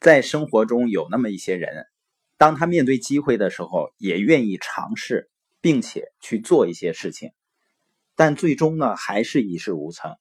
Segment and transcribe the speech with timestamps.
[0.00, 1.84] 在生活中有那么一些人，
[2.38, 5.28] 当他面对机会的时候，也愿意尝试，
[5.60, 7.32] 并且去做一些事情，
[8.16, 10.16] 但最终呢，还是一事无成。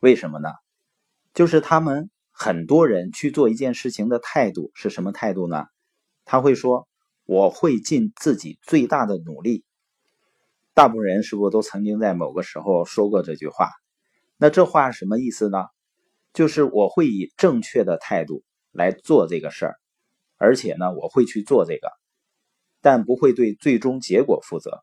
[0.00, 0.48] 为什么呢？
[1.32, 5.66] 就是他们很多人去做一件事情的态度是什么态度呢？
[6.24, 6.88] 他会说
[7.24, 9.64] ：“我会尽自己最大的努力。”
[10.74, 13.70] 大部分人是不是都曾经在某个时候说过这句话？
[14.38, 15.66] 那这话什么意思呢？
[16.32, 18.42] 就是我会以正确的态度。
[18.72, 19.74] 来做这个事儿，
[20.36, 21.90] 而且呢，我会去做这个，
[22.80, 24.82] 但不会对最终结果负责。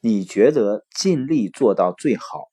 [0.00, 2.48] 你觉得尽力做到最好，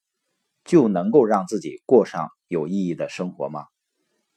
[0.65, 3.65] 就能够让自己过上有意义的生活吗？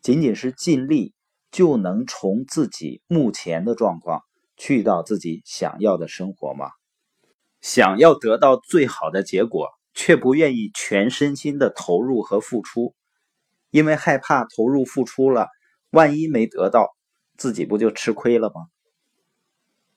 [0.00, 1.12] 仅仅是尽力，
[1.50, 4.22] 就能从自己目前的状况
[4.56, 6.70] 去到自己想要的生活吗？
[7.60, 12.94] 想要得到最好的结果，却不愿意全身心的投入和付出，
[13.70, 15.48] 因为害怕投入付出了。
[15.90, 16.96] 万一没得到，
[17.36, 18.68] 自己不就吃亏了吗？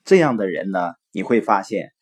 [0.04, 1.92] 这样的人呢，你会发现，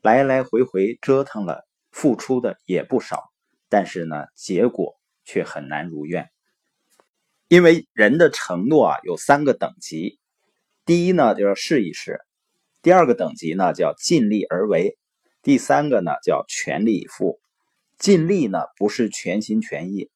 [0.00, 3.30] 来来回回折腾了，付出的也不少，
[3.68, 6.30] 但是呢，结果却很难如愿。
[7.48, 10.18] 因为人的承诺啊，有三个等级，
[10.86, 12.14] 第一呢，就是试一试；
[12.80, 14.96] 第二个等级呢，叫尽力而为；
[15.42, 17.38] 第三个呢，叫全力以赴。
[17.98, 20.10] 尽力呢，不是全心全意。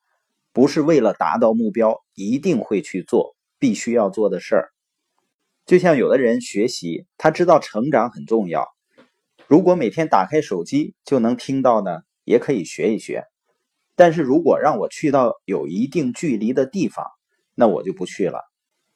[0.56, 4.70] 不是为了达到目标一定会去做必须要做的事儿，
[5.66, 8.66] 就像有的人学习，他知道成长很重要，
[9.46, 13.24] 如果每天打开手机就能听到呢，也可以学一学。
[13.96, 17.04] 但是如果让我去到有一定距离的地方，
[17.54, 18.40] 那我就不去了。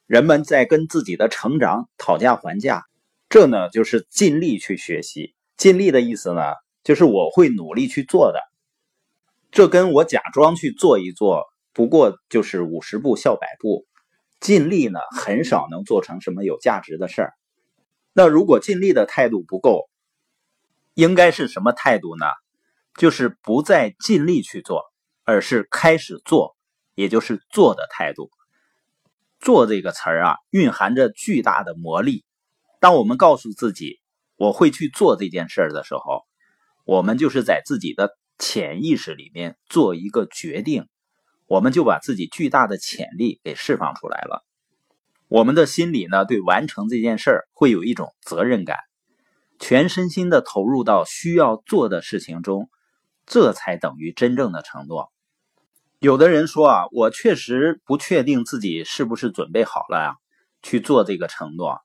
[0.06, 2.84] 人们在跟自己的成长讨价还价，
[3.28, 5.34] 这呢就是尽力去学习。
[5.58, 6.40] 尽力的意思呢，
[6.82, 8.40] 就是我会努力去做的。
[9.52, 13.84] 这跟我假装去做一做，不过就是五十步笑百步，
[14.38, 17.32] 尽力呢很少能做成什么有价值的事儿。
[18.12, 19.90] 那如果尽力的态度不够，
[20.94, 22.26] 应该是什么态度呢？
[22.94, 24.84] 就是不再尽力去做，
[25.24, 26.56] 而是开始做，
[26.94, 28.30] 也就是做的态度。
[29.40, 32.24] 做这个词儿啊，蕴含着巨大的魔力。
[32.78, 34.00] 当我们告诉自己
[34.36, 36.22] 我会去做这件事儿的时候，
[36.84, 38.16] 我们就是在自己的。
[38.40, 40.88] 潜意识里面做一个决定，
[41.46, 44.44] 我们就把自己巨大的潜力给释放出来了。
[45.28, 48.78] 我们的心里呢，对完成这件事儿会有一种责任感，
[49.60, 52.70] 全身心的投入到需要做的事情中，
[53.26, 55.12] 这才等于真正的承诺。
[55.98, 60.14] 有的人说啊，我确实不确定自己是不是准备好了呀，
[60.62, 61.74] 去做这个承诺。《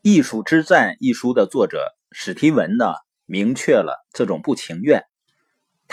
[0.00, 2.94] 艺术之战》一书的作者史提文呢，
[3.26, 5.04] 明确了这种不情愿。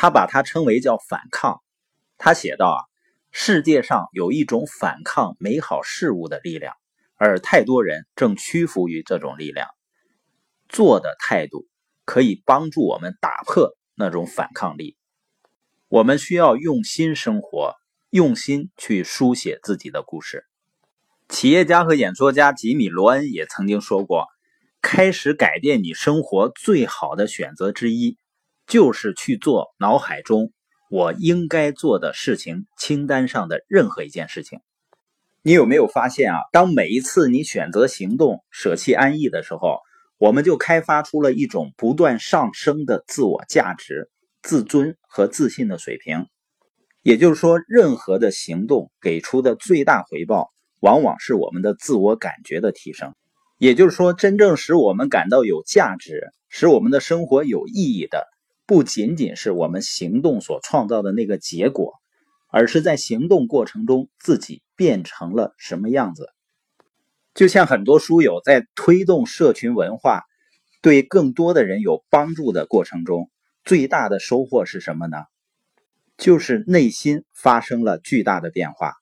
[0.01, 1.61] 他把它称为叫反抗。
[2.17, 2.79] 他写道啊，
[3.31, 6.73] 世界上有一种反抗美好事物的力量，
[7.17, 9.67] 而太多人正屈服于这种力量。
[10.69, 11.67] 做的态度
[12.05, 14.95] 可以帮助我们打破那种反抗力。
[15.89, 17.75] 我们需要用心生活，
[18.09, 20.45] 用心去书写自己的故事。
[21.27, 24.27] 企业家和演说家吉米·罗恩也曾经说过
[24.81, 28.17] ：“开始改变你生活最好的选择之一。”
[28.69, 30.53] 就是去做脑海中
[30.91, 34.59] 我应该做的事情清单上的任何一件事情。
[35.41, 36.37] 你有没有发现啊？
[36.51, 39.79] 当每一次你选择行动、舍弃安逸的时候，
[40.17, 44.09] 我们就开发出了一种不断上升的自我价值、
[44.43, 46.27] 自尊和自信的水平。
[47.01, 53.15] 也就是说，任何的行动给出的最大回报，往往是我们的自我感觉的提升。
[53.57, 58.27] 也就是说，真正使我们感到有价值、使我们的生活有意义的。
[58.69, 61.95] 不仅仅是我们行动所创造的那个结果，
[62.51, 66.29] 而是在行动过程中自己变成了什么样子。
[67.33, 70.21] 就像很多书友在推动社群文化，
[70.83, 73.31] 对更多的人有帮助的过程中，
[73.63, 75.17] 最大的收获是什么呢？
[76.15, 78.93] 就是内心发生了巨大的变化，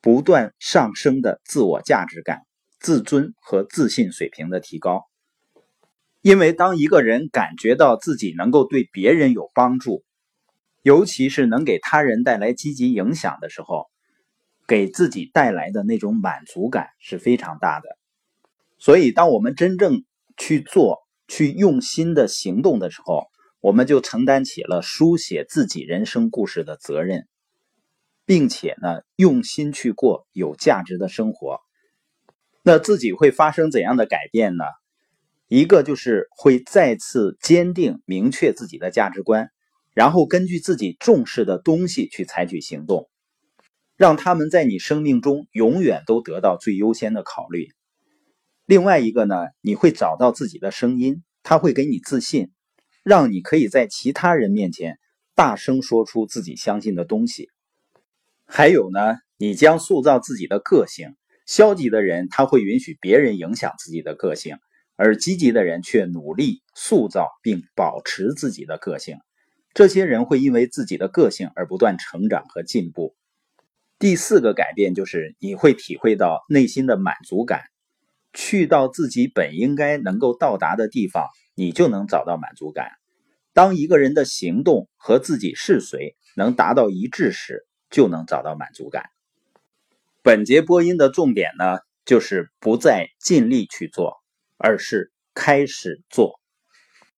[0.00, 2.42] 不断上升的自我价值感、
[2.78, 5.06] 自尊和自信水平的提高。
[6.26, 10.02] 因为当一个人感觉到自己能够对别人有帮助，
[10.82, 13.86] 尤其是能给他人带来积极影响的时候，
[14.66, 17.86] 给自己带来的那种满足感是非常大的。
[18.76, 20.02] 所以，当我们真正
[20.36, 23.26] 去做、去用心的行动的时候，
[23.60, 27.28] 我们就承担起了书写自己人生故事的责任，
[28.24, 31.60] 并且呢，用心去过有价值的生活。
[32.64, 34.64] 那自己会发生怎样的改变呢？
[35.48, 39.50] 一个就是会再次坚定明确自己的价值观，
[39.94, 43.08] 然后根据自己重视的东西去采取行动。
[43.96, 47.68] 让他们在你生命中永远都得到最优先的考虑。
[48.66, 52.50] 另外一个呢，你会找到自己的声音，它会给你自信，
[53.04, 54.98] 让你可以在其他人面前
[55.34, 57.48] 大声说出自己相信的东西。
[58.44, 61.14] 还有呢，你将塑造自己的个性。
[61.46, 64.58] 消极的人他会允许别人影响自己的个性，
[64.96, 69.18] 而积极的人却努力塑造并保持自己的个性。
[69.74, 73.14] 这些人会因为自己的个性而不断成长和进步。
[73.98, 77.62] 第四个改变就是你会体会到内心的满足感，
[78.32, 82.90] 去到自己本应该能够到达的地方，你就能找到满足感。
[83.52, 89.04] 当一个人的行动和自己是谁能达到一致时，就能找到满足感。
[90.22, 94.22] 本节播音的重点呢，就是不再尽力去做，
[94.56, 96.40] 而是开始做。